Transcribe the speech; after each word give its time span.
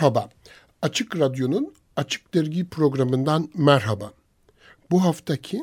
Merhaba, 0.00 0.28
Açık 0.82 1.18
Radyo'nun 1.18 1.74
Açık 1.96 2.34
Dergi 2.34 2.68
programından 2.68 3.50
merhaba. 3.54 4.12
Bu 4.90 5.04
haftaki 5.04 5.60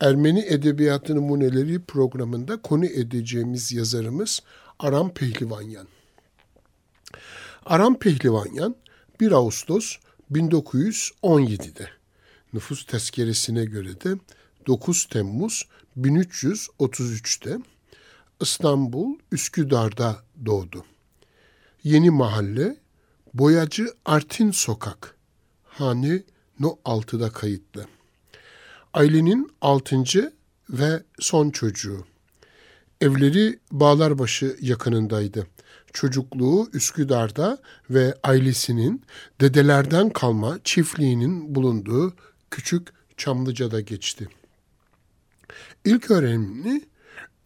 Ermeni 0.00 0.40
Edebiyatı 0.40 1.16
Numuneleri 1.16 1.82
programında 1.82 2.62
konu 2.62 2.86
edeceğimiz 2.86 3.72
yazarımız 3.72 4.42
Aram 4.78 5.14
Pehlivanyan. 5.14 5.88
Aram 7.66 7.98
Pehlivanyan 7.98 8.76
1 9.20 9.32
Ağustos 9.32 9.96
1917'de 10.32 11.88
nüfus 12.52 12.86
tezkeresine 12.86 13.64
göre 13.64 14.00
de 14.00 14.18
9 14.66 15.06
Temmuz 15.06 15.68
1333'te 15.98 17.58
İstanbul 18.40 19.18
Üsküdar'da 19.32 20.16
doğdu. 20.46 20.84
Yeni 21.84 22.10
mahalle 22.10 22.76
Boyacı 23.34 23.88
Artin 24.04 24.50
Sokak 24.50 25.16
hane 25.64 26.22
No 26.60 26.78
6'da 26.84 27.30
kayıtlı. 27.30 27.86
Ailenin 28.94 29.52
altıncı 29.60 30.32
ve 30.70 31.02
son 31.18 31.50
çocuğu. 31.50 32.04
Evleri 33.00 33.58
Bağlarbaşı 33.72 34.56
yakınındaydı. 34.60 35.46
Çocukluğu 35.92 36.70
Üsküdar'da 36.72 37.58
ve 37.90 38.14
ailesinin 38.22 39.02
dedelerden 39.40 40.10
kalma 40.10 40.58
çiftliğinin 40.64 41.54
bulunduğu 41.54 42.14
küçük 42.50 42.88
Çamlıca'da 43.16 43.80
geçti. 43.80 44.28
İlk 45.84 46.10
öğrenimini 46.10 46.84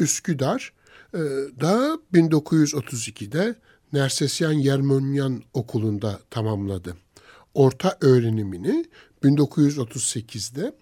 Üsküdar'da 0.01 1.98
1932'de 2.15 3.55
Nersesyan 3.95 4.53
Yermonyan 4.53 5.42
Okulu'nda 5.55 6.20
tamamladı. 6.31 6.97
Orta 7.55 7.98
öğrenimini 8.01 8.84
1938'de 9.23 10.75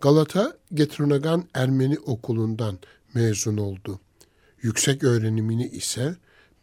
Galata 0.00 0.56
Getronagan 0.74 1.44
Ermeni 1.54 1.98
Okulu'ndan 1.98 2.78
mezun 3.14 3.56
oldu. 3.56 4.00
Yüksek 4.62 5.04
öğrenimini 5.04 5.68
ise 5.68 6.16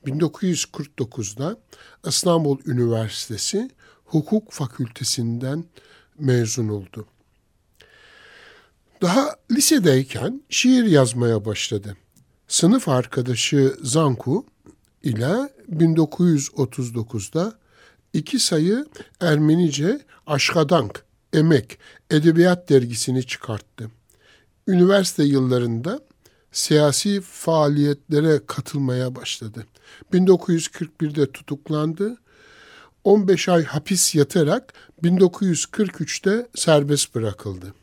1949'da 0.06 1.58
İstanbul 2.08 2.60
Üniversitesi 2.66 3.70
Hukuk 4.06 4.52
Fakültesinden 4.52 5.66
mezun 6.20 6.68
oldu. 6.68 7.08
Daha 9.02 9.36
lisedeyken 9.52 10.42
şiir 10.50 10.84
yazmaya 10.84 11.46
başladı. 11.46 11.98
Sınıf 12.48 12.88
arkadaşı 12.90 13.76
Zanku 13.82 14.46
ile 15.04 15.50
1939'da 15.72 17.54
iki 18.14 18.40
sayı 18.40 18.86
Ermenice 19.22 20.02
Aşkadank, 20.28 21.06
Emek, 21.34 21.80
Edebiyat 22.10 22.70
dergisini 22.70 23.24
çıkarttı. 23.24 23.92
Üniversite 24.68 25.24
yıllarında 25.24 26.00
siyasi 26.52 27.22
faaliyetlere 27.22 28.42
katılmaya 28.48 29.16
başladı. 29.16 29.66
1941'de 30.14 31.32
tutuklandı. 31.32 32.18
15 33.04 33.50
ay 33.50 33.64
hapis 33.64 34.16
yatarak 34.16 34.74
1943'te 35.04 36.48
serbest 36.56 37.16
bırakıldı. 37.16 37.74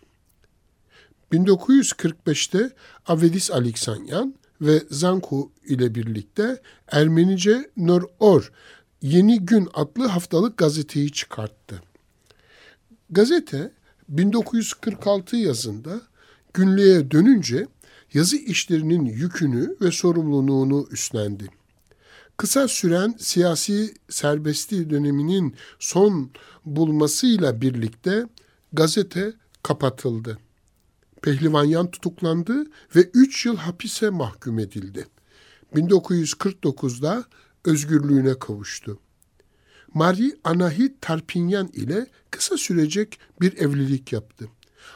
1945'te 1.32 2.70
Avedis 3.06 3.50
Aleksanyan 3.50 4.34
ve 4.60 4.82
Zanku 4.90 5.52
ile 5.66 5.94
birlikte 5.94 6.62
Ermenice 6.88 7.70
Nor 7.76 8.02
Or 8.20 8.52
Yeni 9.02 9.40
Gün 9.40 9.68
adlı 9.74 10.06
haftalık 10.06 10.56
gazeteyi 10.56 11.12
çıkarttı. 11.12 11.82
Gazete 13.10 13.72
1946 14.08 15.36
yazında 15.36 16.00
günlüğe 16.54 17.10
dönünce 17.10 17.66
yazı 18.14 18.36
işlerinin 18.36 19.04
yükünü 19.04 19.76
ve 19.80 19.90
sorumluluğunu 19.90 20.88
üstlendi. 20.90 21.46
Kısa 22.36 22.68
süren 22.68 23.14
siyasi 23.18 23.94
serbestliği 24.08 24.90
döneminin 24.90 25.54
son 25.78 26.30
bulmasıyla 26.64 27.60
birlikte 27.60 28.26
gazete 28.72 29.32
kapatıldı. 29.62 30.38
Pehlivanyan 31.22 31.90
tutuklandı 31.90 32.64
ve 32.96 33.10
3 33.14 33.46
yıl 33.46 33.56
hapise 33.56 34.10
mahkum 34.10 34.58
edildi. 34.58 35.06
1949'da 35.74 37.24
özgürlüğüne 37.64 38.38
kavuştu. 38.38 38.98
Marie 39.94 40.32
Anahit 40.44 41.00
Tarpinyan 41.00 41.68
ile 41.72 42.06
kısa 42.30 42.56
sürecek 42.56 43.18
bir 43.40 43.56
evlilik 43.56 44.12
yaptı. 44.12 44.48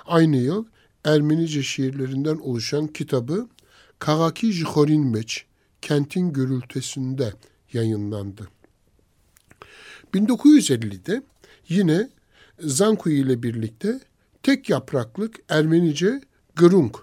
Aynı 0.06 0.36
yıl 0.36 0.64
Ermenice 1.04 1.62
şiirlerinden 1.62 2.36
oluşan 2.36 2.86
kitabı 2.86 3.48
Kagaki 3.98 4.52
Jihorin 4.52 5.06
Meç, 5.06 5.44
Kentin 5.82 6.32
Gürültesinde 6.32 7.32
yayınlandı. 7.72 8.48
1950'de 10.14 11.22
yine 11.68 12.10
Zanku 12.60 13.10
ile 13.10 13.42
birlikte 13.42 14.00
tek 14.42 14.70
yapraklık 14.70 15.36
Ermenice 15.48 16.20
Grung, 16.56 16.96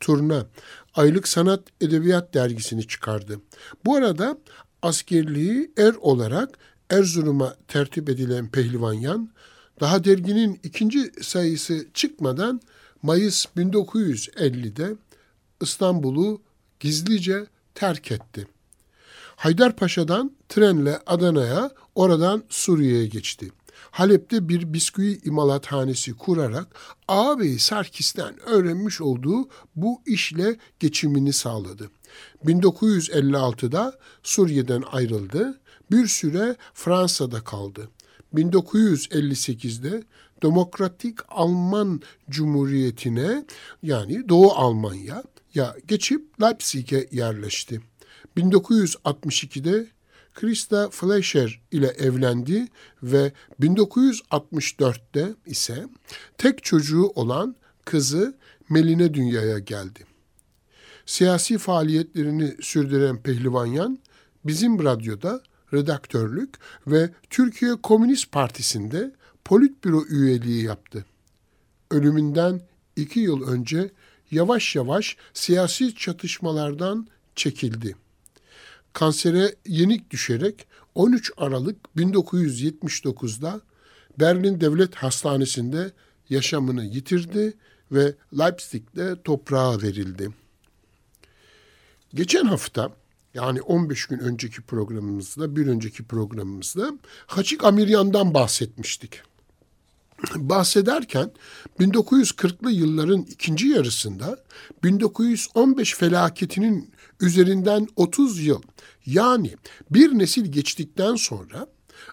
Turna, 0.00 0.46
Aylık 0.94 1.28
Sanat 1.28 1.62
Edebiyat 1.80 2.34
dergisini 2.34 2.86
çıkardı. 2.86 3.40
Bu 3.84 3.96
arada 3.96 4.38
askerliği 4.82 5.72
er 5.76 5.94
olarak 5.94 6.58
Erzurum'a 6.90 7.56
tertip 7.68 8.08
edilen 8.08 8.48
Pehlivanyan, 8.48 9.30
daha 9.80 10.04
derginin 10.04 10.60
ikinci 10.62 11.12
sayısı 11.22 11.86
çıkmadan 11.94 12.60
Mayıs 13.02 13.46
1950'de 13.56 14.96
İstanbul'u 15.60 16.42
gizlice 16.80 17.46
terk 17.74 18.12
etti. 18.12 18.46
Haydarpaşa'dan 19.36 20.36
trenle 20.48 20.98
Adana'ya, 21.06 21.70
oradan 21.94 22.44
Suriye'ye 22.48 23.06
geçti. 23.06 23.50
Halep'te 23.94 24.48
bir 24.48 24.72
bisküvi 24.72 25.20
imalathanesi 25.24 26.12
kurarak 26.12 26.66
ağabey 27.08 27.58
Sarkis'ten 27.58 28.40
öğrenmiş 28.40 29.00
olduğu 29.00 29.48
bu 29.76 30.02
işle 30.06 30.56
geçimini 30.80 31.32
sağladı. 31.32 31.90
1956'da 32.44 33.98
Suriye'den 34.22 34.82
ayrıldı. 34.92 35.60
Bir 35.90 36.06
süre 36.06 36.56
Fransa'da 36.74 37.44
kaldı. 37.44 37.88
1958'de 38.34 40.02
Demokratik 40.42 41.18
Alman 41.28 42.00
Cumhuriyeti'ne 42.30 43.44
yani 43.82 44.28
Doğu 44.28 44.52
Almanya 44.52 45.22
ya 45.54 45.76
geçip 45.88 46.42
Leipzig'e 46.42 47.08
yerleşti. 47.12 47.80
1962'de 48.36 49.86
Krista 50.34 50.90
Fleischer 50.90 51.60
ile 51.70 51.86
evlendi 51.86 52.68
ve 53.02 53.32
1964'te 53.60 55.34
ise 55.46 55.86
tek 56.38 56.64
çocuğu 56.64 57.06
olan 57.14 57.56
kızı 57.84 58.34
Meline 58.68 59.14
dünyaya 59.14 59.58
geldi. 59.58 60.06
Siyasi 61.06 61.58
faaliyetlerini 61.58 62.54
sürdüren 62.60 63.22
Pehlivanyan, 63.22 63.98
bizim 64.44 64.84
radyoda 64.84 65.42
redaktörlük 65.72 66.54
ve 66.86 67.10
Türkiye 67.30 67.74
Komünist 67.82 68.32
Partisi'nde 68.32 69.12
politbüro 69.44 70.04
üyeliği 70.08 70.64
yaptı. 70.64 71.04
Ölümünden 71.90 72.60
iki 72.96 73.20
yıl 73.20 73.48
önce 73.48 73.90
yavaş 74.30 74.76
yavaş 74.76 75.16
siyasi 75.34 75.94
çatışmalardan 75.94 77.06
çekildi 77.36 77.96
kansere 78.94 79.54
yenik 79.66 80.10
düşerek 80.10 80.66
13 80.94 81.32
Aralık 81.36 81.76
1979'da 81.96 83.60
Berlin 84.20 84.60
Devlet 84.60 84.94
Hastanesi'nde 84.94 85.92
yaşamını 86.30 86.84
yitirdi 86.84 87.54
ve 87.92 88.14
Leipzig'te 88.38 89.22
toprağa 89.24 89.82
verildi. 89.82 90.30
Geçen 92.14 92.44
hafta 92.44 92.92
yani 93.34 93.62
15 93.62 94.06
gün 94.06 94.18
önceki 94.18 94.62
programımızda, 94.62 95.56
bir 95.56 95.66
önceki 95.66 96.04
programımızda 96.04 96.92
Haçik 97.26 97.64
Amiryan'dan 97.64 98.34
bahsetmiştik. 98.34 99.22
Bahsederken 100.36 101.30
1940'lı 101.80 102.70
yılların 102.70 103.22
ikinci 103.22 103.68
yarısında 103.68 104.44
1915 104.82 105.94
felaketinin 105.94 106.93
üzerinden 107.20 107.88
30 107.96 108.46
yıl 108.46 108.62
yani 109.06 109.54
bir 109.90 110.18
nesil 110.18 110.52
geçtikten 110.52 111.14
sonra 111.14 111.66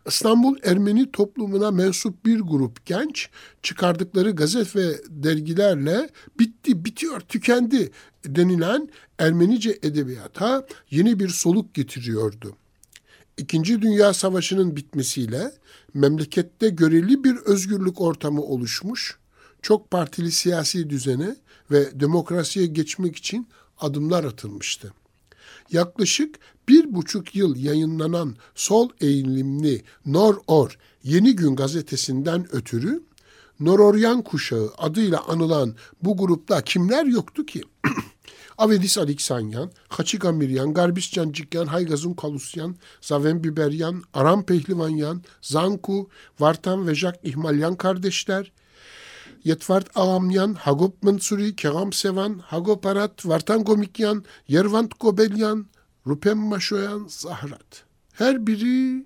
İstanbul 0.08 0.56
Ermeni 0.64 1.12
toplumuna 1.12 1.72
mensup 1.72 2.26
bir 2.26 2.40
grup 2.40 2.86
genç 2.86 3.30
çıkardıkları 3.64 4.32
gazet 4.32 4.76
ve 4.76 5.02
dergilerle 5.10 6.10
bitti, 6.40 6.86
bitiyor, 6.86 7.20
tükendi 7.20 7.92
denilen 8.26 8.90
Ermenice 9.20 9.80
edebiyata 9.84 10.68
yeni 10.92 11.20
bir 11.20 11.30
soluk 11.30 11.74
getiriyordu. 11.74 12.56
İkinci 13.38 13.82
Dünya 13.82 14.14
Savaşı'nın 14.14 14.76
bitmesiyle 14.76 15.52
memlekette 15.94 16.70
göreli 16.70 17.24
bir 17.24 17.36
özgürlük 17.36 18.02
ortamı 18.02 18.42
oluşmuş, 18.42 19.18
çok 19.62 19.92
partili 19.92 20.32
siyasi 20.32 20.90
düzene 20.90 21.36
ve 21.72 22.00
demokrasiye 22.00 22.66
geçmek 22.66 23.16
için 23.16 23.48
adımlar 23.82 24.24
atılmıştı. 24.24 24.94
Yaklaşık 25.72 26.40
bir 26.70 26.96
buçuk 26.96 27.36
yıl 27.36 27.56
yayınlanan 27.56 28.36
sol 28.56 28.90
eğilimli 29.02 29.84
Nor-Or 30.06 30.78
Yeni 31.04 31.36
Gün 31.36 31.56
gazetesinden 31.56 32.56
ötürü 32.56 33.04
Nororyan 33.60 34.22
kuşağı 34.22 34.72
adıyla 34.78 35.24
anılan 35.28 35.76
bu 36.04 36.18
grupta 36.18 36.62
kimler 36.62 37.06
yoktu 37.06 37.46
ki? 37.46 37.62
Avedis 38.58 38.98
Aleksanyan, 38.98 39.72
Haçiga 39.88 40.32
Miryan, 40.32 40.74
Garbis 40.74 41.12
Cancikyan, 41.12 41.66
Haygazun 41.66 42.14
Kalusyan, 42.14 42.76
Zaven 43.02 43.44
Biberyan, 43.44 44.04
Aram 44.14 44.44
Pehlivanyan, 44.44 45.22
Zanku, 45.42 46.10
Vartan 46.40 46.88
ve 46.88 46.96
Jack 46.96 47.20
İhmalyan 47.24 47.76
kardeşler, 47.76 48.52
Yetvart 49.44 49.88
Ağamyan, 49.96 50.54
Hagop 50.54 51.04
Mansuri, 51.04 51.56
Keram 51.56 51.94
Sevan, 51.94 52.40
Hagop 52.40 52.86
Arat, 52.86 53.26
Vartan 53.26 53.64
Komikyan, 53.64 54.26
Yervant 54.48 55.00
Gobelyan, 55.00 55.68
Rupem 56.08 56.38
Maşoyan, 56.38 57.06
Zahrat. 57.10 57.84
Her 58.14 58.48
biri 58.48 59.06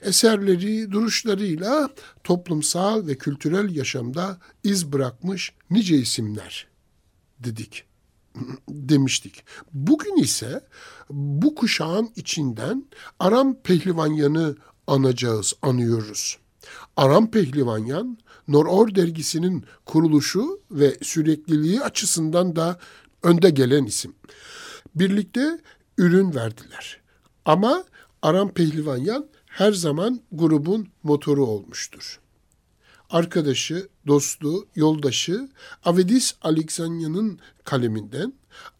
eserleri, 0.00 0.92
duruşlarıyla 0.92 1.90
toplumsal 2.24 3.06
ve 3.06 3.18
kültürel 3.18 3.76
yaşamda 3.76 4.38
iz 4.64 4.92
bırakmış 4.92 5.52
nice 5.70 5.96
isimler 5.96 6.66
dedik 7.40 7.84
demiştik. 8.68 9.44
Bugün 9.72 10.16
ise 10.16 10.66
bu 11.10 11.54
kuşağın 11.54 12.10
içinden 12.16 12.84
Aram 13.18 13.54
Pehlivanyan'ı 13.62 14.56
anacağız, 14.86 15.54
anıyoruz. 15.62 16.38
Aram 16.96 17.30
Pehlivanyan, 17.30 18.18
Noror 18.48 18.94
dergisinin 18.94 19.64
kuruluşu 19.86 20.60
ve 20.70 20.98
sürekliliği 21.02 21.80
açısından 21.80 22.56
da 22.56 22.78
önde 23.22 23.50
gelen 23.50 23.84
isim. 23.84 24.14
Birlikte 24.94 25.58
ürün 25.98 26.34
verdiler. 26.34 27.00
Ama 27.44 27.84
Aram 28.22 28.52
Pehlivanyan 28.52 29.28
her 29.46 29.72
zaman 29.72 30.20
grubun 30.32 30.88
motoru 31.02 31.46
olmuştur. 31.46 32.20
Arkadaşı, 33.10 33.88
dostu, 34.06 34.66
yoldaşı 34.74 35.48
Avedis 35.84 36.34
Aleksanyan'ın 36.42 37.38
kaleminden 37.64 38.32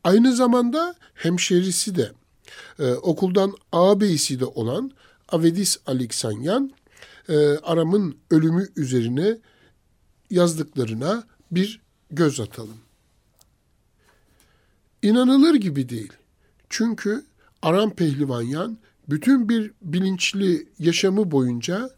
aynı 0.05 0.37
zamanda 0.37 0.95
hemşerisi 1.15 1.95
de 1.95 2.13
e, 2.79 2.93
okuldan 2.93 3.53
ağabeyisi 3.73 4.41
de 4.41 4.45
olan 4.45 4.91
Avedis 5.29 5.77
Aleksanyan 5.87 6.73
e, 7.29 7.37
Aram'ın 7.59 8.17
ölümü 8.31 8.69
üzerine 8.77 9.39
yazdıklarına 10.31 11.25
bir 11.50 11.81
göz 12.11 12.41
atalım. 12.41 12.79
İnanılır 15.03 15.55
gibi 15.55 15.88
değil. 15.88 16.12
Çünkü 16.69 17.25
Aram 17.62 17.91
Pehlivanyan 17.91 18.79
bütün 19.09 19.49
bir 19.49 19.71
bilinçli 19.82 20.69
yaşamı 20.79 21.31
boyunca 21.31 21.91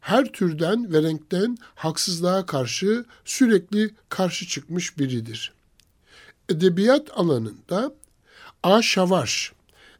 her 0.00 0.32
türden 0.32 0.92
ve 0.92 1.02
renkten 1.02 1.58
haksızlığa 1.74 2.46
karşı 2.46 3.04
sürekli 3.24 3.90
karşı 4.08 4.46
çıkmış 4.46 4.98
biridir. 4.98 5.52
Edebiyat 6.48 7.18
alanında 7.18 7.94
A. 8.62 8.82
Şavaş 8.82 9.52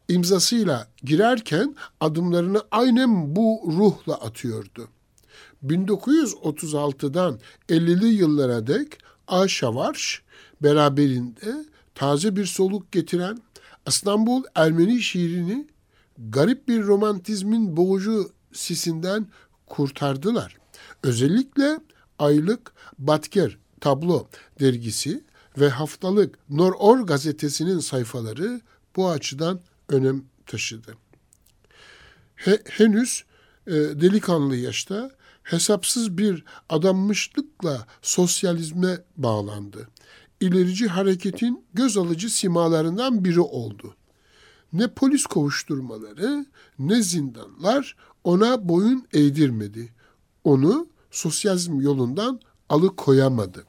imzasıyla 0.08 0.88
girerken 1.04 1.76
adımlarını 2.00 2.62
aynen 2.70 3.36
bu 3.36 3.62
ruhla 3.66 4.14
atıyordu. 4.14 4.88
1936'dan 5.66 7.40
50'li 7.68 8.06
yıllara 8.06 8.66
dek 8.66 8.98
A. 9.28 9.48
Şavaş 9.48 10.22
beraberinde 10.62 11.64
taze 11.94 12.36
bir 12.36 12.46
soluk 12.46 12.92
getiren 12.92 13.38
İstanbul 13.86 14.42
Ermeni 14.54 15.00
şiirini 15.00 15.66
garip 16.18 16.68
bir 16.68 16.82
romantizmin 16.82 17.76
boğucu 17.76 18.32
sisinden 18.52 19.26
kurtardılar. 19.66 20.56
Özellikle 21.02 21.78
aylık 22.18 22.72
Batker 22.98 23.58
Tablo 23.80 24.26
dergisi 24.60 25.24
ve 25.58 25.68
haftalık 25.68 26.38
Nor-Or 26.50 27.06
gazetesinin 27.06 27.78
sayfaları 27.78 28.60
bu 28.96 29.10
açıdan 29.10 29.60
önem 29.88 30.24
taşıdı. 30.46 30.94
He, 32.34 32.58
henüz 32.64 33.24
e, 33.66 33.72
delikanlı 33.72 34.56
yaşta 34.56 35.10
hesapsız 35.42 36.18
bir 36.18 36.44
adanmışlıkla 36.68 37.86
sosyalizme 38.02 38.98
bağlandı. 39.16 39.88
İlerici 40.40 40.86
hareketin 40.86 41.64
göz 41.74 41.96
alıcı 41.96 42.30
simalarından 42.30 43.24
biri 43.24 43.40
oldu. 43.40 43.94
Ne 44.72 44.88
polis 44.88 45.26
kovuşturmaları 45.26 46.46
ne 46.78 47.02
zindanlar 47.02 47.96
ona 48.24 48.68
boyun 48.68 49.06
eğdirmedi. 49.12 49.92
Onu 50.44 50.86
sosyalizm 51.10 51.80
yolundan 51.80 52.40
alıkoyamadı. 52.68 53.64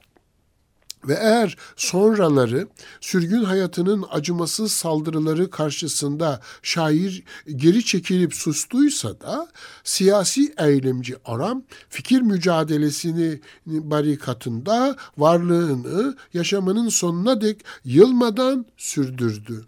Ve 1.08 1.14
eğer 1.14 1.58
sonraları 1.76 2.68
sürgün 3.02 3.44
hayatının 3.44 4.06
acımasız 4.10 4.72
saldırıları 4.72 5.50
karşısında 5.50 6.42
şair 6.62 7.24
geri 7.56 7.86
çekilip 7.86 8.34
sustuysa 8.34 9.22
da 9.22 9.48
siyasi 9.84 10.54
eylemci 10.57 11.16
Aram 11.26 11.64
fikir 11.90 12.22
mücadelesini 12.22 13.42
barikatında 13.66 14.95
varlığını 15.18 16.18
yaşamının 16.33 16.90
sonuna 16.90 17.42
dek 17.42 17.66
yılmadan 17.86 18.66
sürdürdü. 18.78 19.66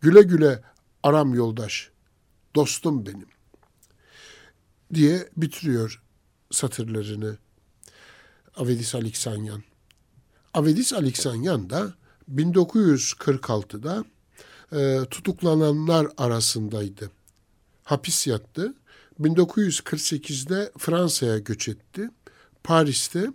Güle 0.00 0.22
güle 0.22 0.62
Aram 1.02 1.34
yoldaş, 1.34 1.90
dostum 2.54 3.06
benim 3.06 3.28
diye 4.94 5.28
bitiriyor 5.36 6.02
satırlarını 6.50 7.38
Avedis 8.56 8.94
Aleksanyan. 8.94 9.62
Avedis 10.54 10.92
Aleksanyan 10.92 11.70
da 11.70 11.94
1946'da 12.34 14.04
e, 14.72 15.04
tutuklananlar 15.04 16.06
arasındaydı. 16.18 17.10
Hapis 17.84 18.26
yattı. 18.26 18.74
1948'de 19.20 20.72
Fransa'ya 20.78 21.38
göç 21.38 21.68
etti. 21.68 22.10
Paris'te 22.64 23.30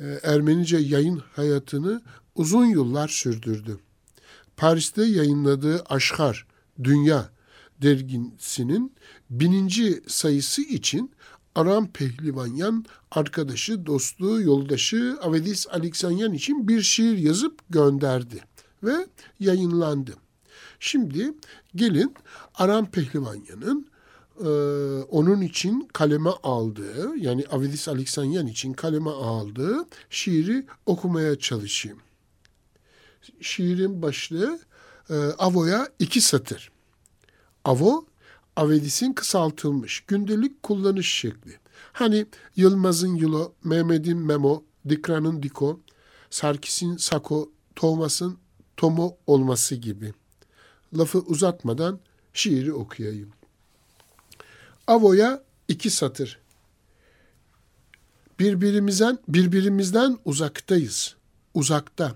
e, 0.00 0.04
Ermenice 0.22 0.76
yayın 0.76 1.22
hayatını 1.36 2.02
uzun 2.34 2.64
yıllar 2.66 3.08
sürdürdü. 3.08 3.78
Paris'te 4.56 5.04
yayınladığı 5.04 5.82
Aşkar, 5.88 6.46
Dünya 6.84 7.30
dergisinin 7.82 8.94
bininci 9.30 10.02
sayısı 10.06 10.62
için 10.62 11.12
Aram 11.58 11.86
Pehlivanyan 11.92 12.84
arkadaşı, 13.10 13.86
dostu, 13.86 14.42
yoldaşı 14.42 15.18
Avedis 15.22 15.66
Aleksanyan 15.66 16.32
için 16.32 16.68
bir 16.68 16.82
şiir 16.82 17.18
yazıp 17.18 17.60
gönderdi 17.70 18.40
ve 18.82 19.06
yayınlandı. 19.40 20.14
Şimdi 20.80 21.34
gelin 21.74 22.14
Aram 22.54 22.90
Pehlivanyan'ın 22.90 23.86
e, 24.40 24.48
onun 25.02 25.40
için 25.40 25.88
kaleme 25.92 26.30
aldığı 26.42 27.16
yani 27.16 27.44
Avedis 27.50 27.88
Aleksanyan 27.88 28.46
için 28.46 28.72
kaleme 28.72 29.10
aldığı 29.10 29.84
şiiri 30.10 30.66
okumaya 30.86 31.38
çalışayım. 31.38 31.98
Şiirin 33.40 34.02
başlığı 34.02 34.58
e, 35.10 35.14
Avo'ya 35.14 35.88
iki 35.98 36.20
satır. 36.20 36.70
Avo 37.64 38.07
Avedis'in 38.58 39.12
kısaltılmış 39.12 40.00
gündelik 40.00 40.62
kullanış 40.62 41.12
şekli. 41.12 41.58
Hani 41.92 42.26
Yılmaz'ın 42.56 43.14
Yulo, 43.14 43.52
Mehmet'in 43.64 44.18
Memo, 44.18 44.64
Dikra'nın 44.88 45.42
Diko, 45.42 45.80
Sarkis'in 46.30 46.96
Sako, 46.96 47.50
Thomas'ın 47.76 48.38
Tomo 48.76 49.16
olması 49.26 49.74
gibi. 49.74 50.14
lafı 50.98 51.18
uzatmadan 51.18 52.00
şiiri 52.32 52.72
okuyayım. 52.72 53.32
Avo'ya 54.86 55.42
iki 55.68 55.90
satır. 55.90 56.38
Birbirimizden 58.38 59.18
birbirimizden 59.28 60.18
uzaktayız. 60.24 61.16
Uzakta. 61.54 62.14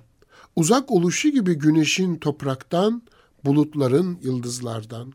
Uzak 0.56 0.90
oluşu 0.90 1.28
gibi 1.28 1.54
güneşin 1.54 2.16
topraktan, 2.16 3.02
bulutların 3.44 4.18
yıldızlardan. 4.22 5.12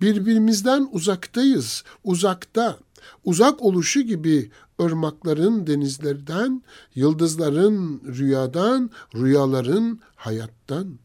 Birbirimizden 0.00 0.88
uzaktayız, 0.92 1.84
uzakta. 2.04 2.78
Uzak 3.24 3.62
oluşu 3.62 4.00
gibi 4.00 4.50
ırmakların 4.82 5.66
denizlerden, 5.66 6.62
yıldızların 6.94 8.02
rüyadan, 8.06 8.90
rüyaların 9.14 10.00
hayattan. 10.16 10.98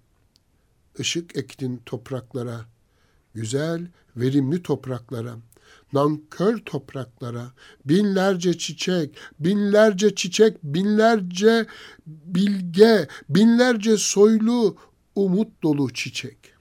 Işık 1.00 1.38
ektin 1.38 1.82
topraklara, 1.86 2.66
güzel, 3.34 3.88
verimli 4.16 4.64
topraklara, 4.64 5.36
nankör 5.94 6.58
topraklara, 6.58 7.52
binlerce 7.86 8.58
çiçek, 8.58 9.18
binlerce 9.40 10.16
çiçek, 10.16 10.64
binlerce 10.64 11.66
bilge, 12.08 13.08
binlerce 13.30 13.98
soylu, 13.98 14.78
umut 15.16 15.64
dolu 15.64 15.94
çiçek. 15.94 16.53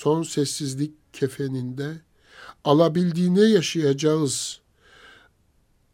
Son 0.00 0.22
sessizlik 0.22 0.92
kefeninde 1.12 1.96
alabildiğine 2.64 3.40
yaşayacağız 3.40 4.60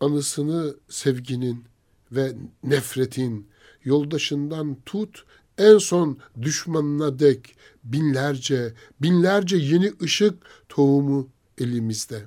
anısını 0.00 0.76
sevginin 0.88 1.64
ve 2.12 2.32
nefretin 2.62 3.48
yoldaşından 3.84 4.76
tut 4.86 5.24
en 5.58 5.78
son 5.78 6.18
düşmanına 6.42 7.18
dek 7.18 7.56
binlerce, 7.84 8.74
binlerce 9.02 9.56
yeni 9.56 9.92
ışık 10.02 10.34
tohumu 10.68 11.28
elimizde. 11.58 12.22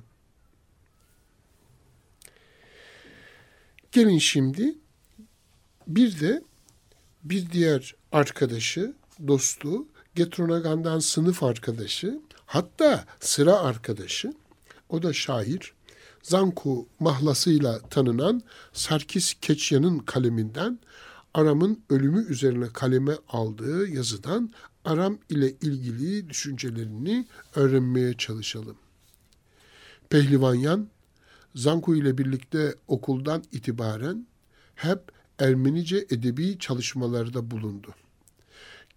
Gelin 3.92 4.18
şimdi 4.18 4.74
bir 5.86 6.20
de 6.20 6.42
bir 7.24 7.50
diğer 7.50 7.94
arkadaşı, 8.12 8.94
dostu, 9.26 9.86
Getronagan'dan 10.20 10.98
sınıf 10.98 11.42
arkadaşı, 11.42 12.20
hatta 12.46 13.04
sıra 13.20 13.56
arkadaşı, 13.56 14.32
o 14.88 15.02
da 15.02 15.12
şair, 15.12 15.72
Zanku 16.22 16.88
mahlasıyla 16.98 17.78
tanınan 17.78 18.42
Sarkis 18.72 19.34
Keçyan'ın 19.40 19.98
kaleminden 19.98 20.78
Aram'ın 21.34 21.82
ölümü 21.90 22.26
üzerine 22.26 22.68
kaleme 22.68 23.12
aldığı 23.28 23.88
yazıdan 23.88 24.52
Aram 24.84 25.18
ile 25.28 25.50
ilgili 25.50 26.28
düşüncelerini 26.28 27.26
öğrenmeye 27.54 28.14
çalışalım. 28.14 28.76
Pehlivanyan, 30.08 30.88
Zanku 31.54 31.96
ile 31.96 32.18
birlikte 32.18 32.74
okuldan 32.88 33.44
itibaren 33.52 34.26
hep 34.74 35.00
Ermenice 35.38 36.06
edebi 36.10 36.58
çalışmalarda 36.58 37.50
bulundu. 37.50 37.94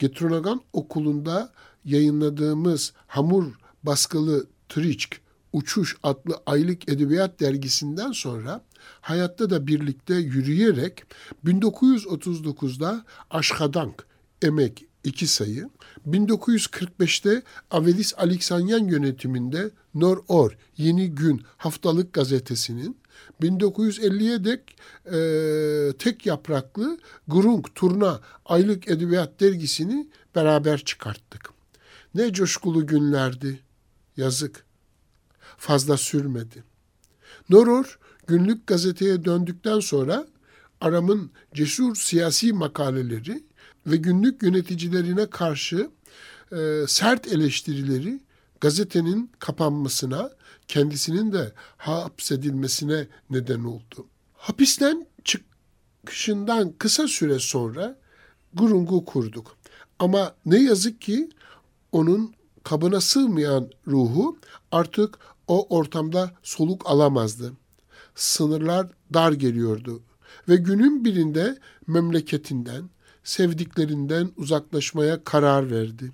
Getronagan 0.04 0.62
okulunda 0.74 1.52
yayınladığımız 1.86 2.94
hamur 3.08 3.54
baskılı 3.84 4.48
Triçk 4.70 5.22
Uçuş 5.54 5.98
adlı 6.04 6.42
aylık 6.46 6.90
edebiyat 6.90 7.40
dergisinden 7.40 8.12
sonra 8.12 8.66
hayatta 9.02 9.50
da 9.50 9.68
birlikte 9.68 10.16
yürüyerek 10.16 11.04
1939'da 11.46 13.06
Aşkadank 13.30 14.06
Emek 14.42 14.86
iki 15.04 15.28
sayı, 15.28 15.70
1945'te 16.08 17.44
Avelis 17.72 18.14
Aleksanyan 18.18 18.88
yönetiminde 18.88 19.72
Nor 19.94 20.24
Or 20.28 20.58
Yeni 20.78 21.16
Gün 21.16 21.42
haftalık 21.58 22.14
gazetesinin 22.14 22.98
1950'ye 23.42 24.44
dek 24.44 24.76
e, 25.06 25.18
tek 25.98 26.26
yapraklı 26.26 26.98
Grung 27.28 27.66
Turna 27.76 28.22
aylık 28.46 28.88
edebiyat 28.88 29.40
dergisini 29.40 30.08
beraber 30.36 30.80
çıkarttık. 30.80 31.50
Ne 32.16 32.34
coşkulu 32.34 32.88
günlerdi. 32.88 33.60
Yazık. 34.18 34.66
Fazla 35.58 35.98
sürmedi. 35.98 36.64
Noror 37.50 38.00
günlük 38.28 38.68
gazeteye 38.68 39.26
döndükten 39.26 39.80
sonra 39.80 40.28
Aram'ın 40.82 41.32
cesur 41.54 41.96
siyasi 41.96 42.54
makaleleri 42.54 43.44
ve 43.88 43.96
günlük 43.96 44.44
yöneticilerine 44.44 45.30
karşı 45.30 45.90
e, 46.52 46.84
sert 46.88 47.28
eleştirileri 47.28 48.20
gazetenin 48.62 49.32
kapanmasına, 49.40 50.32
kendisinin 50.68 51.32
de 51.32 51.54
hapsedilmesine 51.78 53.08
neden 53.30 53.64
oldu. 53.64 54.08
Hapisten 54.34 55.08
çıkışından 55.24 56.72
kısa 56.72 57.08
süre 57.08 57.40
sonra 57.40 58.00
Gurung'u 58.54 59.06
kurduk. 59.06 59.58
Ama 60.00 60.36
ne 60.46 60.64
yazık 60.64 61.02
ki 61.02 61.30
onun 61.92 62.34
kabına 62.64 63.02
sığmayan 63.02 63.70
ruhu 63.88 64.40
artık 64.72 65.20
o 65.48 65.78
ortamda 65.78 66.32
soluk 66.44 66.82
alamazdı. 66.86 67.54
Sınırlar 68.16 68.88
dar 69.14 69.32
geliyordu 69.32 70.02
ve 70.50 70.56
günün 70.56 71.06
birinde 71.06 71.58
memleketinden, 71.88 72.90
sevdiklerinden 73.24 74.32
uzaklaşmaya 74.38 75.24
karar 75.24 75.72
verdi. 75.72 76.12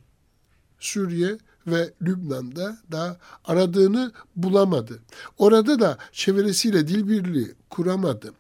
Suriye 0.80 1.38
ve 1.68 1.94
Lübnan'da 2.02 2.78
da 2.92 3.18
aradığını 3.46 4.12
bulamadı. 4.36 5.00
Orada 5.38 5.80
da 5.80 5.98
çevresiyle 6.12 6.88
dil 6.88 7.08
birliği 7.08 7.56
kuramadı. 7.70 8.34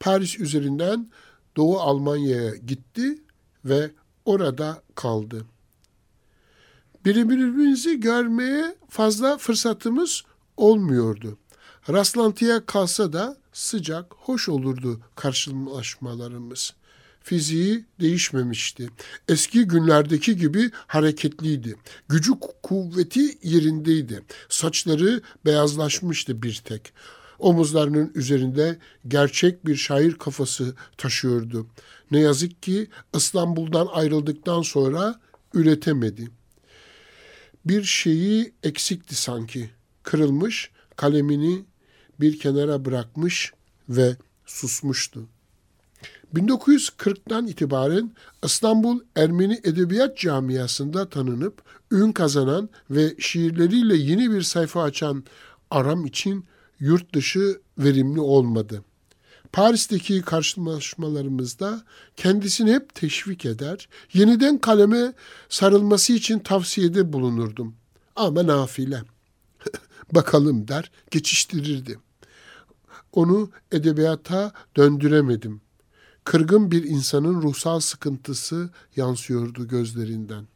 Paris 0.00 0.40
üzerinden 0.40 1.10
Doğu 1.56 1.80
Almanya'ya 1.80 2.56
gitti 2.56 3.18
ve 3.64 3.90
orada 4.24 4.82
kaldı. 4.94 5.44
Birbirimizi 7.04 8.00
görmeye 8.00 8.76
fazla 8.88 9.38
fırsatımız 9.38 10.22
olmuyordu. 10.56 11.38
Rastlantıya 11.88 12.66
kalsa 12.66 13.12
da 13.12 13.36
sıcak, 13.52 14.12
hoş 14.14 14.48
olurdu 14.48 15.00
karşılaşmalarımız. 15.14 16.74
Fiziği 17.26 17.84
değişmemişti. 18.00 18.88
Eski 19.28 19.64
günlerdeki 19.64 20.36
gibi 20.36 20.70
hareketliydi. 20.74 21.76
Gücü 22.08 22.32
kuvveti 22.62 23.38
yerindeydi. 23.42 24.22
Saçları 24.48 25.22
beyazlaşmıştı 25.44 26.42
bir 26.42 26.62
tek. 26.64 26.92
Omuzlarının 27.38 28.12
üzerinde 28.14 28.78
gerçek 29.08 29.66
bir 29.66 29.76
şair 29.76 30.12
kafası 30.12 30.74
taşıyordu. 30.98 31.66
Ne 32.10 32.20
yazık 32.20 32.62
ki 32.62 32.88
İstanbul'dan 33.14 33.86
ayrıldıktan 33.86 34.62
sonra 34.62 35.20
üretemedi. 35.54 36.30
Bir 37.64 37.82
şeyi 37.84 38.52
eksikti 38.62 39.14
sanki. 39.14 39.70
Kırılmış, 40.02 40.70
kalemini 40.96 41.64
bir 42.20 42.38
kenara 42.38 42.84
bırakmış 42.84 43.52
ve 43.88 44.16
susmuştu. 44.46 45.28
1940'tan 46.34 47.48
itibaren 47.48 48.12
İstanbul 48.44 49.00
Ermeni 49.16 49.60
Edebiyat 49.64 50.18
Camiası'nda 50.18 51.08
tanınıp 51.08 51.62
ün 51.90 52.12
kazanan 52.12 52.68
ve 52.90 53.14
şiirleriyle 53.18 53.96
yeni 53.96 54.30
bir 54.30 54.42
sayfa 54.42 54.82
açan 54.82 55.24
Aram 55.70 56.06
için 56.06 56.44
yurt 56.80 57.14
dışı 57.14 57.60
verimli 57.78 58.20
olmadı. 58.20 58.84
Paris'teki 59.52 60.22
karşılaşmalarımızda 60.22 61.84
kendisini 62.16 62.72
hep 62.72 62.94
teşvik 62.94 63.44
eder, 63.46 63.88
yeniden 64.12 64.58
kaleme 64.58 65.12
sarılması 65.48 66.12
için 66.12 66.38
tavsiyede 66.38 67.12
bulunurdum. 67.12 67.74
Ama 68.16 68.46
nafile. 68.46 69.02
Bakalım 70.12 70.68
der, 70.68 70.90
geçiştirirdi. 71.10 71.98
Onu 73.12 73.50
edebiyata 73.72 74.52
döndüremedim. 74.76 75.60
Kırgın 76.26 76.70
bir 76.70 76.84
insanın 76.84 77.42
ruhsal 77.42 77.80
sıkıntısı 77.80 78.70
yansıyordu 78.96 79.68
gözlerinden. 79.68 80.46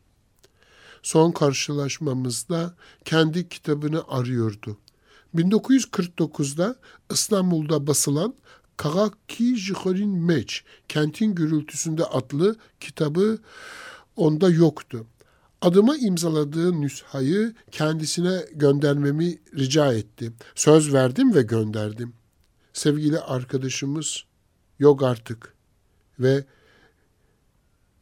Son 1.03 1.33
karşılaşmamızda 1.33 2.75
kendi 3.05 3.49
kitabını 3.49 4.05
arıyordu. 4.09 4.79
1949'da 5.35 6.77
İstanbul'da 7.11 7.87
basılan 7.87 8.35
Kagaki 8.77 9.57
Jihorin 9.57 10.11
Meç, 10.11 10.65
Kentin 10.89 11.35
Gürültüsünde 11.35 12.05
adlı 12.05 12.57
kitabı 12.81 13.39
onda 14.17 14.51
yoktu. 14.51 15.07
Adıma 15.61 15.97
imzaladığı 15.97 16.81
nüshayı 16.81 17.55
kendisine 17.71 18.45
göndermemi 18.55 19.39
rica 19.59 19.93
etti. 19.93 20.33
Söz 20.55 20.93
verdim 20.93 21.35
ve 21.35 21.43
gönderdim. 21.43 22.13
Sevgili 22.73 23.21
arkadaşımız 23.21 24.25
yok 24.79 25.03
artık 25.03 25.60
ve 26.21 26.45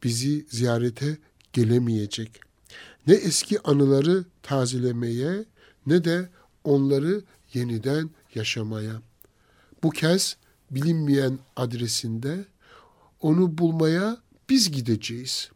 bizi 0.02 0.46
ziyarete 0.48 1.18
gelemeyecek. 1.52 2.40
ne 3.06 3.14
eski 3.14 3.60
anıları 3.60 4.24
tazelemeye 4.42 5.44
ne 5.86 6.04
de 6.04 6.28
onları 6.64 7.22
yeniden 7.54 8.10
yaşamaya. 8.34 9.02
Bu 9.82 9.90
kez 9.90 10.36
bilinmeyen 10.70 11.38
adresinde 11.56 12.44
onu 13.20 13.58
bulmaya 13.58 14.18
biz 14.48 14.70
gideceğiz. 14.70 15.50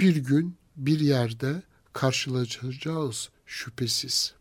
Bir 0.00 0.16
gün 0.16 0.56
bir 0.76 1.00
yerde 1.00 1.62
karşılaşacağız 1.92 3.30
şüphesiz. 3.46 4.34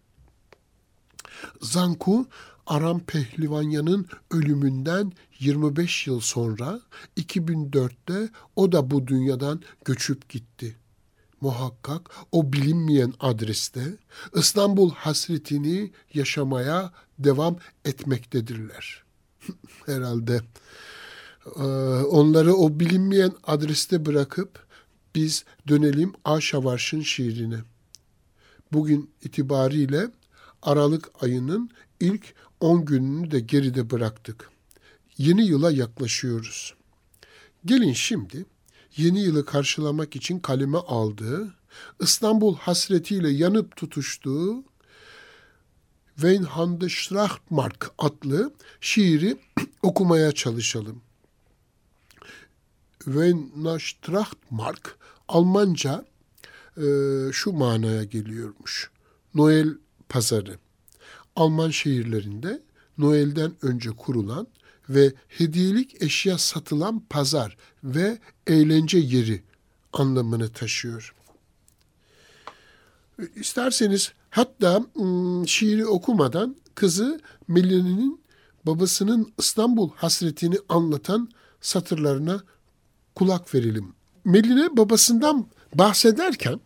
Zanku 1.62 2.27
Aram 2.67 3.00
Pehlivanya'nın 3.00 4.07
ölümünden 4.31 5.12
25 5.39 6.07
yıl 6.07 6.19
sonra 6.19 6.81
2004'te 7.17 8.29
o 8.55 8.72
da 8.72 8.91
bu 8.91 9.07
dünyadan 9.07 9.62
göçüp 9.86 10.29
gitti. 10.29 10.75
Muhakkak 11.41 12.10
o 12.31 12.53
bilinmeyen 12.53 13.13
adreste 13.19 13.81
İstanbul 14.36 14.91
hasretini 14.91 15.91
yaşamaya 16.13 16.93
devam 17.19 17.57
etmektedirler. 17.86 19.03
Herhalde 19.86 20.41
ee, 21.55 21.63
onları 22.03 22.53
o 22.53 22.79
bilinmeyen 22.79 23.31
adreste 23.43 24.05
bırakıp 24.05 24.65
biz 25.15 25.45
dönelim 25.67 26.13
Aşavarş'ın 26.25 27.01
şiirine. 27.01 27.57
Bugün 28.74 29.12
itibariyle 29.24 30.07
Aralık 30.62 31.24
ayının 31.24 31.69
ilk 32.00 32.34
10 32.59 32.85
gününü 32.85 33.31
de 33.31 33.39
geride 33.39 33.89
bıraktık. 33.89 34.50
Yeni 35.17 35.45
yıla 35.45 35.71
yaklaşıyoruz. 35.71 36.74
Gelin 37.65 37.93
şimdi 37.93 38.45
yeni 38.97 39.21
yılı 39.21 39.45
karşılamak 39.45 40.15
için 40.15 40.39
kaleme 40.39 40.77
aldığı, 40.77 41.53
İstanbul 42.00 42.55
hasretiyle 42.55 43.29
yanıp 43.29 43.75
tutuştuğu 43.75 44.63
Weinhande 46.15 46.89
Strachtmark 46.89 47.91
adlı 47.97 48.53
şiiri 48.81 49.38
okumaya 49.83 50.31
çalışalım. 50.31 51.01
Weihnachtsmark 53.03 54.97
Almanca 55.27 56.05
e, 56.77 56.83
şu 57.31 57.51
manaya 57.51 58.03
geliyormuş. 58.03 58.91
Noel 59.33 59.77
pazarı. 60.09 60.57
Alman 61.36 61.70
şehirlerinde 61.70 62.62
Noel'den 62.98 63.54
önce 63.62 63.89
kurulan 63.89 64.48
ve 64.89 65.13
hediyelik 65.27 66.04
eşya 66.04 66.38
satılan 66.38 67.00
pazar 67.10 67.58
ve 67.84 68.18
eğlence 68.48 68.98
yeri 68.98 69.44
anlamını 69.94 70.50
taşıyor. 70.50 71.15
İsterseniz 73.36 74.13
hatta 74.30 74.86
şiiri 75.46 75.86
okumadan 75.86 76.56
kızı 76.75 77.22
Meline'nin 77.48 78.22
babasının 78.65 79.34
İstanbul 79.39 79.89
hasretini 79.96 80.58
anlatan 80.70 81.30
satırlarına 81.62 82.44
kulak 83.15 83.56
verelim. 83.56 83.94
Meline 84.25 84.77
babasından 84.77 85.48
bahsederken 85.74 86.60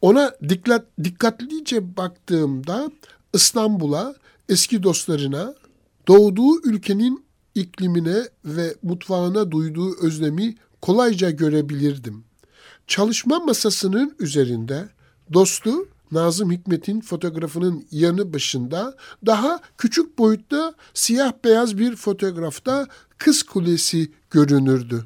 ona 0.00 0.32
dikkat, 0.48 0.86
dikkatlice 1.04 1.96
baktığımda 1.96 2.90
İstanbul'a, 3.34 4.14
eski 4.48 4.82
dostlarına, 4.82 5.54
doğduğu 6.08 6.62
ülkenin 6.62 7.26
iklimine 7.54 8.16
ve 8.44 8.74
mutfağına 8.82 9.50
duyduğu 9.50 9.96
özlemi 10.02 10.54
kolayca 10.82 11.30
görebilirdim. 11.30 12.24
Çalışma 12.86 13.38
masasının 13.38 14.16
üzerinde 14.20 14.88
dostu 15.32 15.88
Nazım 16.12 16.50
Hikmet'in 16.50 17.00
fotoğrafının 17.00 17.86
yanı 17.90 18.32
başında 18.32 18.96
daha 19.26 19.60
küçük 19.78 20.18
boyutta 20.18 20.74
siyah 20.94 21.32
beyaz 21.44 21.78
bir 21.78 21.96
fotoğrafta 21.96 22.86
Kız 23.18 23.42
Kulesi 23.42 24.12
görünürdü. 24.30 25.04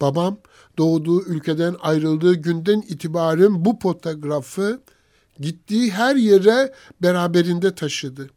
Babam 0.00 0.38
doğduğu 0.78 1.24
ülkeden 1.24 1.76
ayrıldığı 1.80 2.34
günden 2.34 2.80
itibaren 2.88 3.64
bu 3.64 3.78
fotoğrafı 3.82 4.80
gittiği 5.40 5.90
her 5.90 6.16
yere 6.16 6.74
beraberinde 7.02 7.74
taşıdı. 7.74 8.30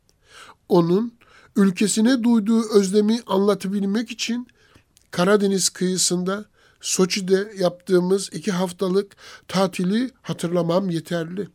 Onun 0.70 1.14
ülkesine 1.56 2.24
duyduğu 2.24 2.70
özlemi 2.70 3.20
anlatabilmek 3.28 4.12
için 4.12 4.48
Karadeniz 5.12 5.70
kıyısında 5.70 6.46
Soçi'de 6.82 7.54
yaptığımız 7.58 8.30
iki 8.34 8.52
haftalık 8.52 9.16
tatili 9.48 10.12
hatırlamam 10.22 10.90
yeterli. 10.90 11.48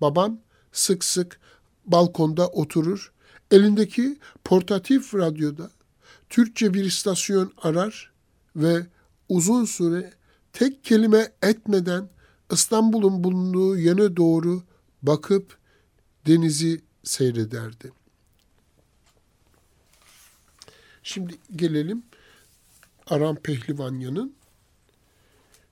Babam 0.00 0.38
sık 0.72 1.04
sık 1.04 1.40
balkonda 1.86 2.48
oturur, 2.48 3.12
elindeki 3.50 4.18
portatif 4.44 5.14
radyoda 5.14 5.70
Türkçe 6.30 6.74
bir 6.74 6.84
istasyon 6.84 7.52
arar 7.62 8.10
ve 8.56 8.86
uzun 9.28 9.64
süre 9.64 10.12
tek 10.52 10.84
kelime 10.84 11.32
etmeden 11.42 12.08
İstanbul'un 12.52 13.24
bulunduğu 13.24 13.76
yöne 13.76 14.16
doğru 14.16 14.62
bakıp 15.02 15.58
denizi 16.26 16.80
seyrederdi. 17.04 17.92
Şimdi 21.02 21.38
gelelim 21.56 22.02
Aram 23.06 23.36
Pehlivanya'nın 23.36 24.36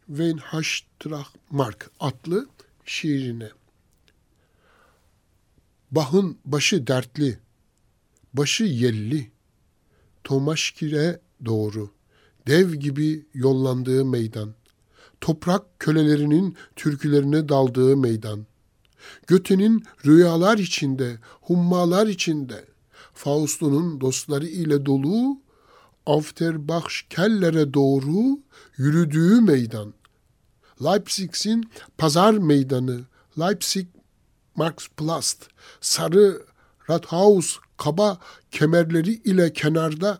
Wen 0.07 0.39
Mark 1.51 1.91
adlı 2.01 2.49
şiirine. 2.85 3.51
Bahın 5.91 6.39
başı 6.45 6.87
dertli, 6.87 7.39
başı 8.35 8.65
yelli, 8.65 9.31
Tomaşkir'e 10.25 11.21
doğru, 11.45 11.94
dev 12.47 12.75
gibi 12.75 13.27
yollandığı 13.35 14.05
meydan, 14.05 14.55
toprak 15.21 15.79
kölelerinin 15.79 16.57
türkülerine 16.77 17.49
daldığı 17.49 17.97
meydan, 17.97 18.47
Göte'nin 19.27 19.85
rüyalar 20.07 20.59
içinde, 20.59 21.19
hummalar 21.41 22.07
içinde, 22.07 22.65
Faust'un 23.15 24.01
dostları 24.01 24.47
ile 24.47 24.87
dolu, 24.87 25.41
Afterbach 26.07 26.91
kellere 27.11 27.75
doğru 27.75 28.39
yürüdüğü 28.77 29.41
meydan. 29.41 29.95
Leipzig'in 30.85 31.71
pazar 31.99 32.35
meydanı, 32.35 33.01
Leipzig 33.39 33.87
Marktplatz, 34.57 35.37
sarı 35.81 36.43
Rathaus 36.91 37.57
kaba 37.77 38.19
kemerleri 38.51 39.13
ile 39.13 39.53
kenarda, 39.53 40.19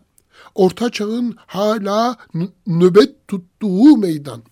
Orta 0.55 0.89
Çağ'ın 0.89 1.35
hala 1.37 2.17
nöbet 2.67 3.27
tuttuğu 3.27 3.97
meydan. 3.97 4.43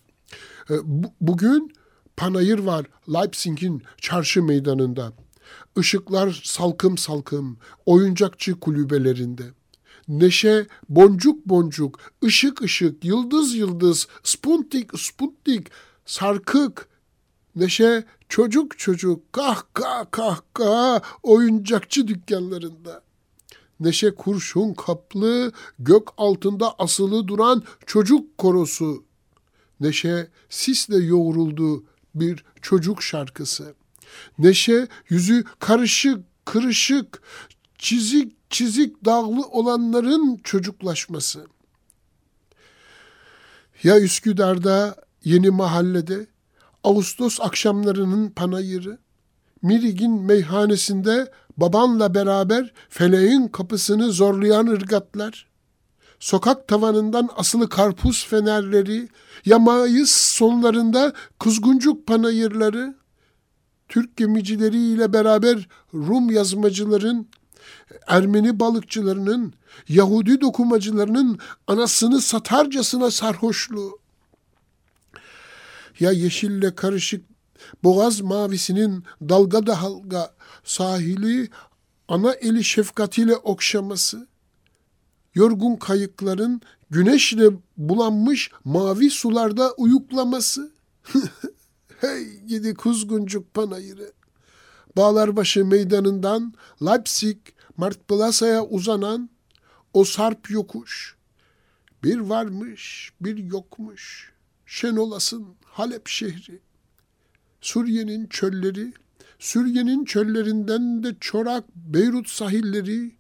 E, 0.70 0.74
bugün 1.22 1.74
panayır 2.18 2.60
var 2.60 2.86
Leipzig'in 3.14 3.84
çarşı 4.02 4.44
meydanında. 4.44 5.14
Işıklar 5.78 6.42
salkım 6.44 6.98
salkım 6.98 7.58
oyuncakçı 7.86 8.60
kulübelerinde. 8.60 9.44
Neşe 10.08 10.68
boncuk 10.90 11.46
boncuk, 11.46 12.00
ışık 12.24 12.62
ışık, 12.62 13.06
yıldız 13.06 13.56
yıldız, 13.56 14.08
spuntik 14.24 15.00
spuntik, 15.00 15.68
sarkık. 16.06 16.88
Neşe 17.56 18.04
çocuk 18.30 18.80
çocuk, 18.80 19.34
kah 19.34 19.62
kah 19.74 20.06
kah 20.12 20.40
kah 20.54 21.02
oyuncakçı 21.24 22.08
dükkanlarında. 22.08 23.02
Neşe 23.84 24.16
kurşun 24.16 24.74
kaplı, 24.74 25.52
gök 25.80 26.08
altında 26.18 26.76
asılı 26.80 27.28
duran 27.28 27.64
çocuk 27.86 28.38
korosu. 28.38 29.04
Neşe 29.80 30.28
sisle 30.50 30.98
yoğruldu 30.98 31.84
bir 32.16 32.46
çocuk 32.62 33.04
şarkısı. 33.04 33.76
Neşe 34.38 34.88
yüzü 35.10 35.44
karışık, 35.60 36.20
kırışık, 36.46 37.22
çizik 37.78 38.34
çizik 38.50 39.06
dağlı 39.06 39.42
olanların 39.48 40.40
çocuklaşması. 40.44 41.48
Ya 43.84 44.00
Üsküdar'da 44.00 44.96
yeni 45.24 45.50
mahallede 45.50 46.28
Ağustos 46.84 47.42
akşamlarının 47.42 48.30
panayırı, 48.30 48.98
Mirig'in 49.62 50.22
meyhanesinde 50.22 51.32
babanla 51.58 52.14
beraber 52.14 52.74
feleğin 52.90 53.48
kapısını 53.48 54.12
zorlayan 54.12 54.68
ırgatlar, 54.68 55.48
sokak 56.20 56.68
tavanından 56.68 57.30
asılı 57.36 57.70
karpuz 57.70 58.26
fenerleri, 58.26 59.10
ya 59.46 59.60
Mayıs 59.60 60.12
sonlarında 60.12 61.14
kuzguncuk 61.40 62.08
panayırları, 62.08 62.96
Türk 63.90 64.18
gemicileriyle 64.18 65.14
beraber 65.14 65.68
Rum 65.94 66.32
yazmacıların, 66.32 67.28
Ermeni 68.08 68.60
balıkçılarının, 68.60 69.54
Yahudi 69.90 70.42
dokumacılarının 70.42 71.40
anasını 71.68 72.22
satarcasına 72.22 73.12
sarhoşluğu, 73.12 74.00
ya 76.00 76.12
yeşille 76.12 76.76
karışık 76.76 77.26
boğaz 77.84 78.22
mavisinin 78.22 79.04
dalga 79.22 79.68
da 79.68 79.82
halga 79.82 80.34
sahili 80.64 81.50
ana 82.08 82.34
eli 82.34 82.64
şefkatiyle 82.64 83.36
okşaması, 83.36 84.28
yorgun 85.36 85.76
kayıkların 85.76 86.62
güneşle 86.90 87.50
bulanmış 87.78 88.52
mavi 88.64 89.10
sularda 89.10 89.74
uyuklaması. 89.74 90.72
hey 92.02 92.40
gidi 92.48 92.74
kuzguncuk 92.74 93.54
panayırı. 93.54 94.12
Bağlarbaşı 94.98 95.66
meydanından 95.66 96.54
Leipzig 96.82 97.38
Marktplatza'ya 97.78 98.66
uzanan 98.66 99.30
o 99.94 100.04
sarp 100.04 100.50
yokuş. 100.50 101.16
Bir 102.04 102.18
varmış, 102.18 103.14
bir 103.22 103.38
yokmuş. 103.38 104.34
Şenolas'ın 104.66 105.48
Halep 105.66 106.08
şehri. 106.08 106.60
Suriye'nin 107.62 108.28
çölleri, 108.28 108.94
Suriye'nin 109.44 110.06
çöllerinden 110.06 111.04
de 111.04 111.16
çorak 111.20 111.64
Beyrut 111.76 112.30
sahilleri, 112.30 113.16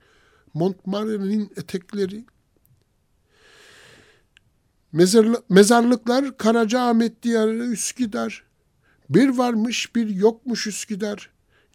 Montmartre'nin 0.53 1.51
etekleri. 1.57 2.25
Mezarlıklar 5.49 6.37
Karacaahmet 6.37 7.23
diyarı 7.23 7.65
Üsküdar. 7.65 8.43
Bir 9.09 9.29
varmış 9.29 9.95
bir 9.95 10.09
yokmuş 10.09 10.67
Üsküdar. 10.67 11.29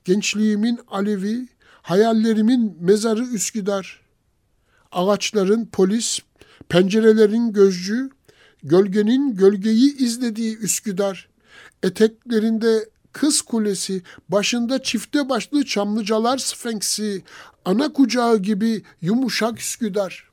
Gençliğimin 0.05 0.81
alevi, 0.89 1.49
hayallerimin 1.83 2.77
mezarı 2.81 3.25
Üsküdar. 3.25 4.01
Ağaçların 4.93 5.67
polis, 5.67 6.19
pencerelerin 6.69 7.53
gözcü, 7.53 8.11
gölgenin 8.63 9.37
gölgeyi 9.37 9.97
izlediği 9.97 10.59
Üsküdar. 10.59 11.29
Eteklerinde 11.83 12.89
kız 13.21 13.43
kulesi, 13.43 14.03
başında 14.29 14.83
çifte 14.83 15.29
başlı 15.29 15.65
çamlıcalar 15.65 16.39
sfenksi, 16.39 17.23
ana 17.65 17.93
kucağı 17.93 18.39
gibi 18.39 18.83
yumuşak 19.01 19.61
Üsküdar. 19.61 20.31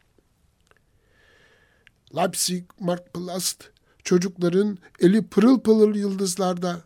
Leipzig, 2.16 2.64
Marktplatz, 2.80 3.58
çocukların 4.04 4.78
eli 5.00 5.28
pırıl 5.28 5.60
pırıl 5.60 5.96
yıldızlarda. 5.96 6.82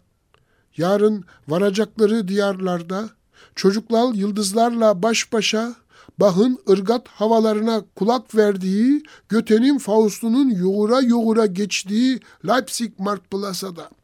Yarın 0.77 1.25
varacakları 1.47 2.27
diyarlarda, 2.27 3.09
çocuklar 3.55 4.13
yıldızlarla 4.13 5.03
baş 5.03 5.33
başa, 5.33 5.75
Bach'ın 6.17 6.59
ırgat 6.69 7.07
havalarına 7.07 7.83
kulak 7.95 8.35
verdiği, 8.35 9.03
Göte'nin 9.29 9.77
Faust'unun 9.77 10.49
yoğura 10.49 11.01
yoğura 11.01 11.45
geçtiği 11.45 12.19
Leipzig 12.47 12.99
Marktplatz'da. 12.99 13.98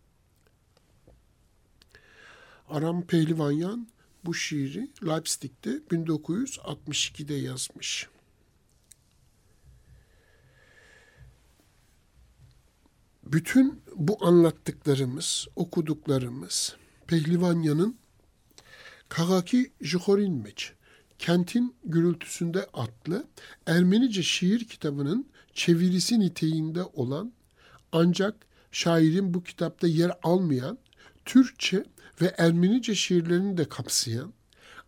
Aram 2.69 3.07
Pehlivanyan 3.07 3.87
bu 4.25 4.33
şiiri 4.33 4.91
Leipzig'te 5.05 5.69
1962'de 5.91 7.33
yazmış. 7.33 8.07
Bütün 13.23 13.81
bu 13.95 14.25
anlattıklarımız, 14.25 15.47
okuduklarımız 15.55 16.75
Pehlivanyan'ın 17.07 17.97
Kagaki 19.09 19.71
Jihorinmeç, 19.81 20.73
Kentin 21.19 21.75
Gürültüsünde 21.83 22.67
adlı 22.73 23.27
Ermenice 23.65 24.23
şiir 24.23 24.67
kitabının 24.67 25.27
çevirisi 25.53 26.19
niteğinde 26.19 26.83
olan 26.83 27.33
ancak 27.91 28.35
şairin 28.71 29.33
bu 29.33 29.43
kitapta 29.43 29.87
yer 29.87 30.11
almayan 30.23 30.77
Türkçe 31.25 31.83
ve 32.21 32.35
Ermenice 32.37 32.95
şiirlerini 32.95 33.57
de 33.57 33.65
kapsayan, 33.69 34.33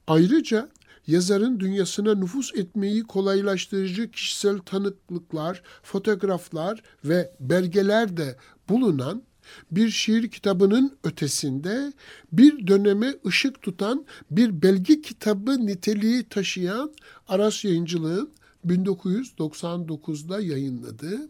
ayrıca 0.07 0.69
yazarın 1.07 1.59
dünyasına 1.59 2.15
nüfus 2.15 2.55
etmeyi 2.55 3.03
kolaylaştırıcı 3.03 4.11
kişisel 4.11 4.57
tanıklıklar, 4.57 5.61
fotoğraflar 5.83 6.81
ve 7.05 7.31
belgeler 7.39 8.17
de 8.17 8.37
bulunan 8.69 9.23
bir 9.71 9.89
şiir 9.89 10.31
kitabının 10.31 10.97
ötesinde 11.03 11.93
bir 12.31 12.67
döneme 12.67 13.15
ışık 13.25 13.61
tutan 13.61 14.05
bir 14.31 14.61
belge 14.61 15.01
kitabı 15.01 15.65
niteliği 15.65 16.23
taşıyan 16.23 16.93
Aras 17.27 17.65
Yayıncılığın 17.65 18.31
1999'da 18.65 20.39
yayınladığı 20.39 21.29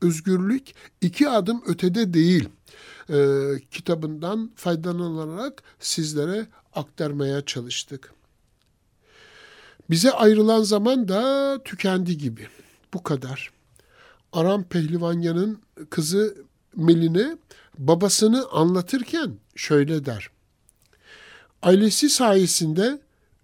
Özgürlük 0.00 0.72
iki 1.00 1.28
adım 1.28 1.62
ötede 1.66 2.14
değil 2.14 2.48
e, 3.10 3.16
kitabından 3.70 4.50
faydalanarak 4.56 5.62
sizlere 5.80 6.46
aktarmaya 6.74 7.44
çalıştık. 7.44 8.12
Bize 9.90 10.12
ayrılan 10.12 10.62
zaman 10.62 11.08
da 11.08 11.62
tükendi 11.64 12.18
gibi. 12.18 12.48
Bu 12.94 13.02
kadar. 13.02 13.50
Aram 14.32 14.64
Pehlivanyan'ın 14.64 15.62
kızı 15.90 16.36
Meline 16.76 17.36
babasını 17.78 18.46
anlatırken 18.52 19.32
şöyle 19.56 20.06
der. 20.06 20.30
Ailesi 21.62 22.08
sayesinde 22.08 23.00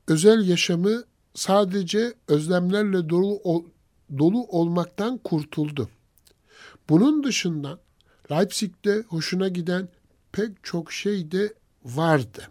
özel 0.08 0.48
yaşamı 0.48 1.04
sadece 1.34 2.14
özlemlerle 2.28 3.08
dolu 3.08 3.64
dolu 4.18 4.44
olmaktan 4.44 5.18
kurtuldu. 5.18 5.88
Bunun 6.88 7.24
dışında 7.24 7.80
Leipzig'te 8.30 9.04
hoşuna 9.08 9.48
giden 9.48 9.88
pek 10.32 10.50
çok 10.62 10.92
şey 10.92 11.30
de 11.30 11.54
vardı. 11.84 12.48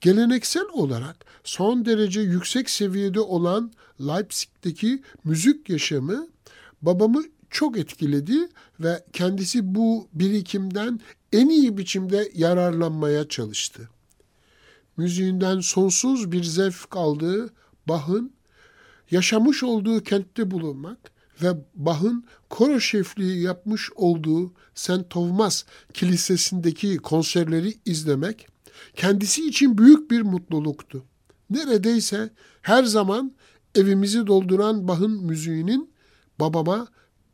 Geleneksel 0.00 0.64
olarak 0.72 1.24
son 1.44 1.84
derece 1.84 2.20
yüksek 2.20 2.70
seviyede 2.70 3.20
olan 3.20 3.72
Leipzig'teki 4.00 5.02
müzik 5.24 5.68
yaşamı 5.70 6.28
babamı 6.82 7.22
çok 7.50 7.78
etkiledi 7.78 8.48
ve 8.80 9.04
kendisi 9.12 9.74
bu 9.74 10.08
birikimden 10.12 11.00
en 11.32 11.48
iyi 11.48 11.78
biçimde 11.78 12.30
yararlanmaya 12.34 13.28
çalıştı. 13.28 13.88
Müziğinden 14.96 15.60
sonsuz 15.60 16.32
bir 16.32 16.44
zevk 16.44 16.96
aldığı 16.96 17.50
Bach'ın 17.88 18.32
yaşamış 19.10 19.62
olduğu 19.62 20.02
kentte 20.02 20.50
bulunmak 20.50 20.98
ve 21.42 21.48
Bach'ın 21.74 22.24
koro 22.50 22.80
şefliği 22.80 23.42
yapmış 23.42 23.90
olduğu 23.96 24.52
St. 24.74 25.10
Thomas 25.10 25.64
Kilisesi'ndeki 25.94 26.96
konserleri 26.96 27.74
izlemek 27.84 28.48
kendisi 28.94 29.48
için 29.48 29.78
büyük 29.78 30.10
bir 30.10 30.22
mutluluktu. 30.22 31.04
Neredeyse 31.50 32.30
her 32.62 32.84
zaman 32.84 33.32
evimizi 33.74 34.26
dolduran 34.26 34.88
Bach'ın 34.88 35.24
müziğinin 35.24 35.90
babama 36.40 36.88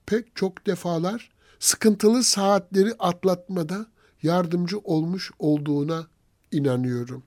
pek 0.06 0.36
çok 0.36 0.66
defalar 0.66 1.30
sıkıntılı 1.58 2.22
saatleri 2.22 2.94
atlatmada 2.98 3.86
yardımcı 4.22 4.78
olmuş 4.78 5.30
olduğuna 5.38 6.06
inanıyorum. 6.52 7.22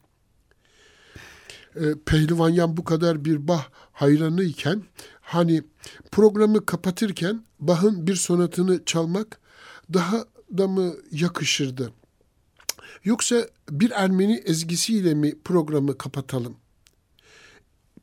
E, 1.76 1.82
Pehlivanyan 2.06 2.78
bu 2.78 2.84
kadar 2.84 3.26
bir 3.26 3.48
Bah 3.48 3.70
hayranı 3.92 4.44
iken 4.44 4.84
hani 5.22 5.64
programı 6.12 6.66
kapatırken 6.66 7.44
Bach'ın 7.60 8.08
bir 8.08 8.16
sonatını 8.16 8.86
çalmak 8.86 9.40
daha 9.94 10.26
da 10.58 10.68
mı 10.68 10.94
yakışırdı? 11.12 11.94
Yoksa 13.04 13.48
bir 13.70 13.92
Ermeni 13.92 14.36
ezgisiyle 14.46 15.14
mi 15.14 15.42
programı 15.46 15.98
kapatalım? 15.98 16.58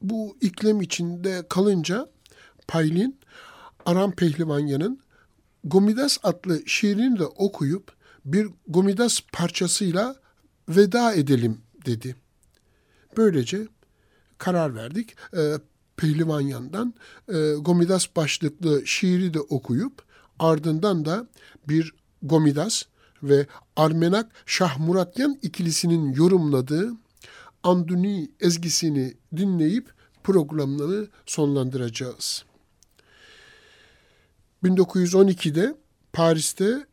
Bu 0.03 0.37
iklem 0.41 0.81
içinde 0.81 1.47
kalınca 1.49 2.09
Paylin 2.69 3.19
Aram 3.87 4.13
Pehlivanyan'ın 4.13 5.01
Gomidas 5.65 6.19
adlı 6.23 6.63
şiirini 6.67 7.19
de 7.19 7.27
okuyup 7.27 7.93
bir 8.25 8.49
Gomidas 8.69 9.21
parçasıyla 9.33 10.17
veda 10.69 11.15
edelim 11.15 11.61
dedi. 11.87 12.17
Böylece 13.17 13.67
karar 14.39 14.75
verdik. 14.75 15.17
E, 15.37 15.55
Pehlivanyan'dan 15.97 16.95
e, 17.29 17.53
Gomidas 17.61 18.07
başlıklı 18.17 18.87
şiiri 18.87 19.35
de 19.35 19.41
okuyup 19.41 20.03
ardından 20.39 21.05
da 21.05 21.29
bir 21.69 21.95
Gomidas 22.23 22.83
ve 23.23 23.47
Armenak 23.77 24.33
Şahmuratyan 24.47 25.39
ikilisinin 25.43 26.13
yorumladığı 26.13 26.93
Anduni 27.63 28.31
ezgisini 28.41 29.15
dinleyip 29.37 29.93
programları 30.25 31.09
sonlandıracağız. 31.27 32.45
1912'de 34.65 35.77
Paris'te 36.13 36.87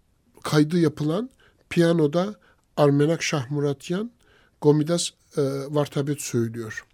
kaydı 0.43 0.79
yapılan 0.79 1.29
piyanoda 1.69 2.35
Armenak 2.77 3.23
Şahmuratyan 3.23 4.11
Gomidas 4.61 5.11
e, 5.37 5.41
Vartabet 5.69 6.21
söylüyor. 6.21 6.85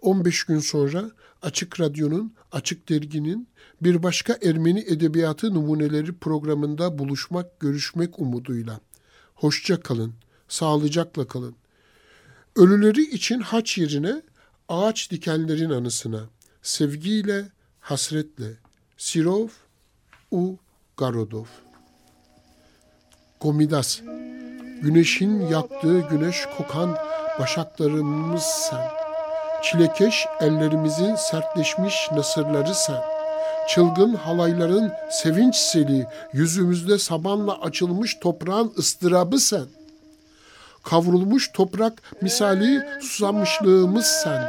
15 0.00 0.44
gün 0.44 0.58
sonra 0.58 1.10
Açık 1.42 1.80
Radyo'nun, 1.80 2.34
Açık 2.52 2.88
Dergi'nin 2.88 3.48
bir 3.82 4.02
başka 4.02 4.38
Ermeni 4.42 4.80
Edebiyatı 4.80 5.54
Numuneleri 5.54 6.12
programında 6.12 6.98
buluşmak, 6.98 7.60
görüşmek 7.60 8.18
umuduyla. 8.18 8.80
Hoşça 9.34 9.80
kalın, 9.80 10.14
sağlıcakla 10.48 11.26
kalın. 11.26 11.54
Ölüleri 12.56 13.02
için 13.02 13.40
haç 13.40 13.78
yerine 13.78 14.22
ağaç 14.68 15.10
dikenlerin 15.10 15.70
anısına, 15.70 16.28
sevgiyle, 16.62 17.48
hasretle, 17.80 18.52
Sirov 18.96 19.48
U. 20.30 20.56
Garodov. 20.96 21.46
Gomidas, 23.40 24.00
güneşin 24.82 25.46
yaktığı 25.46 26.00
güneş 26.00 26.46
kokan 26.56 26.96
başaklarımız 27.40 28.42
sen. 28.42 28.80
Çilekeş 29.62 30.26
ellerimizin 30.40 31.14
sertleşmiş 31.14 32.08
nasırları 32.12 32.74
sen. 32.74 33.00
Çılgın 33.68 34.14
halayların 34.14 34.92
sevinç 35.10 35.56
seli, 35.56 36.06
yüzümüzde 36.32 36.98
sabanla 36.98 37.60
açılmış 37.60 38.18
toprağın 38.20 38.72
ıstırabı 38.78 39.38
sen. 39.38 39.66
Kavrulmuş 40.82 41.52
toprak 41.52 41.92
misali 42.22 42.82
susamışlığımız 43.00 44.06
sen. 44.06 44.48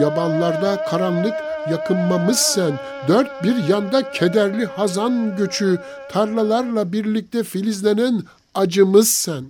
Yabanlarda 0.00 0.84
karanlık 0.84 1.34
yakınmamız 1.70 2.38
sen. 2.38 2.78
Dört 3.08 3.44
bir 3.44 3.68
yanda 3.68 4.10
kederli 4.10 4.66
hazan 4.66 5.36
göçü, 5.36 5.78
tarlalarla 6.10 6.92
birlikte 6.92 7.42
filizlenen 7.42 8.22
acımız 8.54 9.08
sen. 9.08 9.44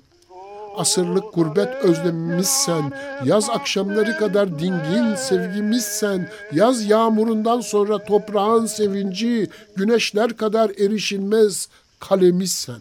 Asırlık 0.77 1.35
gurbet 1.35 1.75
özlemimiz 1.75 2.49
sen, 2.49 2.93
yaz 3.25 3.51
akşamları 3.51 4.17
kadar 4.17 4.59
dingin 4.59 5.15
sevgimiz 5.15 5.85
sen, 5.85 6.29
yaz 6.53 6.85
yağmurundan 6.85 7.61
sonra 7.61 8.05
toprağın 8.05 8.67
sevinci, 8.67 9.51
güneşler 9.77 10.37
kadar 10.37 10.71
erişilmez 10.71 11.69
kalemiz 12.01 12.53
sen. 12.53 12.81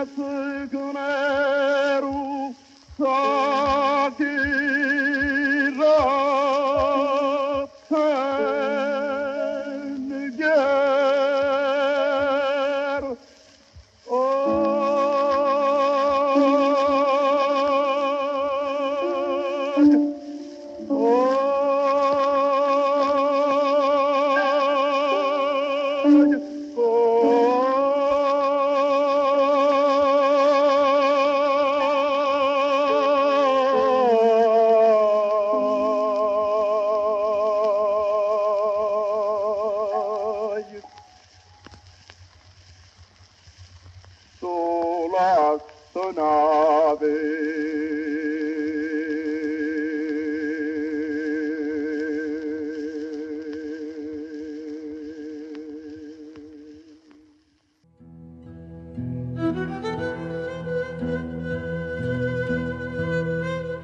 Apple 0.00 0.89